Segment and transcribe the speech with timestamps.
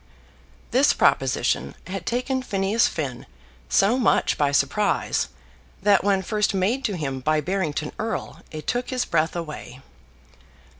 [0.71, 3.27] This proposition had taken Phineas Finn
[3.69, 5.27] so much by surprise
[5.83, 9.79] that when first made to him by Barrington Erle it took his breath away.